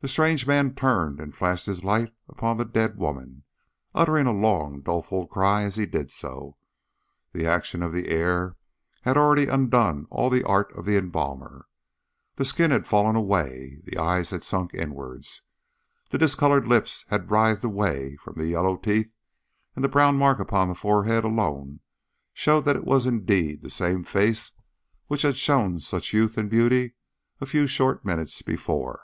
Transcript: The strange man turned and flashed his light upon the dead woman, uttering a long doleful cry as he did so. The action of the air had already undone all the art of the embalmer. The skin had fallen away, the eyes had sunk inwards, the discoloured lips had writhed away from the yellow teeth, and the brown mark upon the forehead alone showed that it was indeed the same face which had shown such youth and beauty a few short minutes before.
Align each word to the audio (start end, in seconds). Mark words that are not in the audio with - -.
The 0.00 0.08
strange 0.08 0.46
man 0.46 0.74
turned 0.74 1.22
and 1.22 1.34
flashed 1.34 1.64
his 1.64 1.82
light 1.82 2.12
upon 2.28 2.58
the 2.58 2.66
dead 2.66 2.98
woman, 2.98 3.44
uttering 3.94 4.26
a 4.26 4.30
long 4.30 4.82
doleful 4.82 5.26
cry 5.26 5.62
as 5.62 5.76
he 5.76 5.86
did 5.86 6.10
so. 6.10 6.58
The 7.32 7.46
action 7.46 7.82
of 7.82 7.94
the 7.94 8.08
air 8.08 8.56
had 9.04 9.16
already 9.16 9.46
undone 9.46 10.06
all 10.10 10.28
the 10.28 10.44
art 10.44 10.70
of 10.76 10.84
the 10.84 10.98
embalmer. 10.98 11.64
The 12.34 12.44
skin 12.44 12.70
had 12.72 12.86
fallen 12.86 13.16
away, 13.16 13.78
the 13.84 13.96
eyes 13.96 14.28
had 14.30 14.44
sunk 14.44 14.74
inwards, 14.74 15.40
the 16.10 16.18
discoloured 16.18 16.68
lips 16.68 17.06
had 17.08 17.30
writhed 17.30 17.64
away 17.64 18.16
from 18.16 18.34
the 18.36 18.48
yellow 18.48 18.76
teeth, 18.76 19.10
and 19.74 19.82
the 19.82 19.88
brown 19.88 20.18
mark 20.18 20.38
upon 20.38 20.68
the 20.68 20.74
forehead 20.74 21.24
alone 21.24 21.80
showed 22.34 22.66
that 22.66 22.76
it 22.76 22.84
was 22.84 23.06
indeed 23.06 23.62
the 23.62 23.70
same 23.70 24.04
face 24.04 24.52
which 25.06 25.22
had 25.22 25.38
shown 25.38 25.80
such 25.80 26.12
youth 26.12 26.36
and 26.36 26.50
beauty 26.50 26.96
a 27.40 27.46
few 27.46 27.66
short 27.66 28.04
minutes 28.04 28.42
before. 28.42 29.00